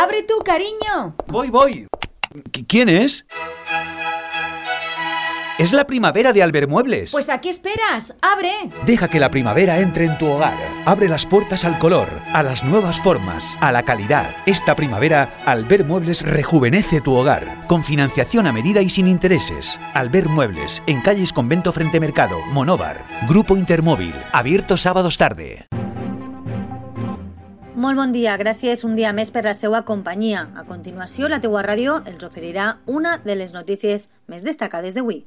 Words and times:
¡Abre 0.00 0.22
tú, 0.22 0.34
cariño! 0.44 1.16
Voy, 1.26 1.50
voy. 1.50 1.88
¿Qui- 2.52 2.64
¿Quién 2.68 2.88
es? 2.88 3.26
Es 5.58 5.72
la 5.72 5.88
primavera 5.88 6.32
de 6.32 6.40
Albermuebles. 6.40 7.10
Pues 7.10 7.28
¿a 7.28 7.40
qué 7.40 7.50
esperas? 7.50 8.14
¡Abre! 8.22 8.52
Deja 8.86 9.08
que 9.08 9.18
la 9.18 9.28
primavera 9.28 9.80
entre 9.80 10.04
en 10.04 10.16
tu 10.16 10.28
hogar. 10.28 10.56
Abre 10.84 11.08
las 11.08 11.26
puertas 11.26 11.64
al 11.64 11.80
color, 11.80 12.08
a 12.32 12.44
las 12.44 12.62
nuevas 12.62 13.00
formas, 13.00 13.58
a 13.60 13.72
la 13.72 13.82
calidad. 13.82 14.36
Esta 14.46 14.76
primavera, 14.76 15.42
Albert 15.46 15.84
Muebles 15.84 16.22
rejuvenece 16.22 17.00
tu 17.00 17.14
hogar. 17.16 17.66
Con 17.66 17.82
financiación 17.82 18.46
a 18.46 18.52
medida 18.52 18.80
y 18.82 18.88
sin 18.88 19.08
intereses. 19.08 19.80
Albert 19.94 20.28
Muebles, 20.28 20.80
en 20.86 21.00
calles 21.00 21.32
Convento 21.32 21.72
Frente 21.72 21.98
Mercado, 21.98 22.38
Monóvar. 22.52 23.04
Grupo 23.28 23.56
Intermóvil, 23.56 24.14
abierto 24.32 24.76
sábados 24.76 25.16
tarde. 25.18 25.66
Molt 27.78 27.94
bon 27.94 28.10
dia, 28.10 28.32
gràcies 28.34 28.80
un 28.82 28.96
dia 28.98 29.12
més 29.14 29.28
per 29.30 29.44
la 29.46 29.52
seva 29.54 29.84
companyia. 29.86 30.48
A 30.58 30.64
continuació, 30.66 31.28
la 31.30 31.38
teua 31.38 31.62
ràdio 31.62 32.00
els 32.10 32.24
oferirà 32.26 32.80
una 32.90 33.20
de 33.22 33.36
les 33.38 33.54
notícies 33.54 34.08
més 34.26 34.42
destacades 34.42 34.96
d'avui. 34.98 35.20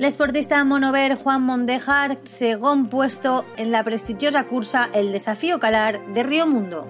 L'esportista 0.00 0.64
monover 0.64 1.18
Juan 1.20 1.44
Mondejar, 1.44 2.16
segon 2.24 2.88
puesto 2.88 3.44
en 3.58 3.70
la 3.76 3.84
prestigiosa 3.84 4.46
cursa 4.46 4.88
El 4.94 5.12
Desafío 5.12 5.60
Calar 5.60 6.00
de 6.14 6.22
Río 6.22 6.46
Mundo. 6.46 6.88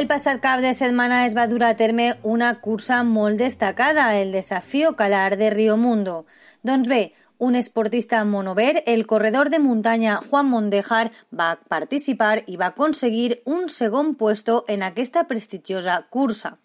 El 0.00 0.06
passat 0.08 0.38
cap 0.40 0.62
de 0.64 0.70
setmana 0.72 1.16
es 1.26 1.34
va 1.36 1.42
a 1.44 1.76
terme 1.76 2.04
una 2.22 2.54
cursa 2.62 3.02
molt 3.04 3.36
destacada, 3.36 4.18
el 4.18 4.32
Desafío 4.32 4.96
Calar 4.96 5.36
de 5.36 5.50
Río 5.50 5.76
Mundo. 5.76 6.24
Doncs 6.62 6.88
bé, 6.88 7.12
un 7.36 7.54
esportista 7.54 8.24
monover, 8.24 8.82
el 8.86 9.06
corredor 9.06 9.50
de 9.50 9.58
muntanya 9.58 10.16
Juan 10.30 10.48
Mondejar, 10.48 11.12
va 11.28 11.60
participar 11.68 12.44
i 12.46 12.56
va 12.56 12.72
aconseguir 12.72 13.42
un 13.44 13.68
segon 13.68 14.14
puesto 14.14 14.64
en 14.68 14.82
aquesta 14.82 15.28
prestigiosa 15.28 16.06
cursa 16.08 16.56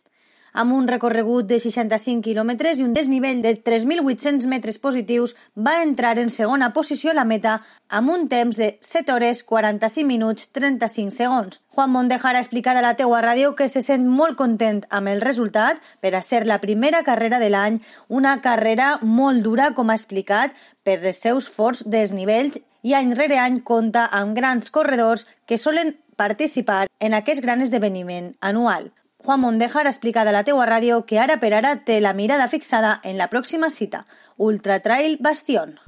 amb 0.55 0.73
un 0.73 0.87
recorregut 0.87 1.45
de 1.49 1.59
65 1.59 2.23
quilòmetres 2.23 2.79
i 2.79 2.85
un 2.87 2.93
desnivell 2.95 3.41
de 3.43 3.51
3.800 3.59 4.47
metres 4.47 4.79
positius, 4.79 5.35
va 5.55 5.81
entrar 5.83 6.15
en 6.19 6.31
segona 6.31 6.71
posició 6.73 7.11
a 7.11 7.17
la 7.17 7.25
meta 7.27 7.57
amb 7.89 8.09
un 8.13 8.27
temps 8.31 8.57
de 8.57 8.71
7 8.79 9.13
hores 9.13 9.43
45 9.43 10.07
minuts 10.07 10.47
35 10.55 11.11
segons. 11.11 11.59
Juan 11.75 11.91
Mondejar 11.91 12.35
ha 12.35 12.43
explicat 12.43 12.79
a 12.79 12.85
la 12.85 12.95
teua 12.95 13.19
ràdio 13.21 13.53
que 13.59 13.67
se 13.67 13.83
sent 13.83 14.07
molt 14.07 14.39
content 14.39 14.85
amb 14.89 15.11
el 15.11 15.21
resultat 15.21 15.83
per 15.99 16.15
a 16.15 16.23
ser 16.23 16.45
la 16.47 16.61
primera 16.63 17.03
carrera 17.03 17.39
de 17.43 17.51
l'any, 17.51 17.81
una 18.07 18.39
carrera 18.41 18.95
molt 19.03 19.43
dura, 19.43 19.73
com 19.75 19.91
ha 19.91 19.99
explicat, 19.99 20.55
per 20.83 21.01
els 21.01 21.19
seus 21.19 21.49
forts 21.51 21.83
desnivells 21.83 22.61
i 22.85 22.93
any 22.93 23.15
rere 23.17 23.39
any 23.41 23.59
compta 23.65 24.07
amb 24.13 24.35
grans 24.37 24.71
corredors 24.71 25.27
que 25.45 25.57
solen 25.57 25.95
participar 26.15 26.85
en 26.99 27.17
aquest 27.17 27.41
gran 27.43 27.61
esdeveniment 27.65 28.35
anual. 28.39 28.93
Juan 29.25 29.39
Mondejar 29.39 29.87
ha 29.87 29.89
explicat 29.89 30.27
a 30.29 30.33
la 30.35 30.43
teua 30.45 30.67
ràdio 30.69 30.99
que 31.09 31.17
ara 31.17 31.39
per 31.41 31.49
ara 31.57 31.71
té 31.81 31.97
la 31.97 32.13
mirada 32.13 32.45
fixada 32.47 32.99
en 33.01 33.17
la 33.17 33.25
pròxima 33.31 33.71
cita, 33.73 34.03
Ultra 34.37 34.77
Trail 34.85 35.17
Bastion. 35.17 35.79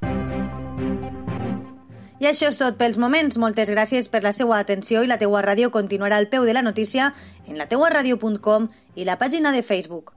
I 2.18 2.26
això 2.26 2.50
és 2.50 2.58
tot 2.58 2.80
pels 2.80 2.98
moments. 2.98 3.38
Moltes 3.38 3.70
gràcies 3.70 4.10
per 4.10 4.24
la 4.26 4.34
seva 4.34 4.58
atenció 4.58 5.04
i 5.06 5.12
la 5.12 5.20
teua 5.22 5.44
ràdio 5.46 5.70
continuarà 5.70 6.18
al 6.18 6.32
peu 6.34 6.50
de 6.50 6.56
la 6.58 6.64
notícia 6.66 7.14
en 7.46 7.60
lateuaradio.com 7.62 8.72
i 8.96 9.06
la 9.06 9.20
pàgina 9.22 9.54
de 9.54 9.62
Facebook. 9.62 10.16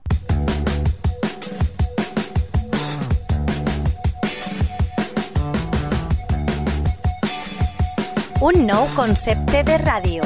Un 8.41 8.65
nou 8.65 8.89
concepte 8.97 9.61
de 9.61 9.77
ràdio. 9.77 10.25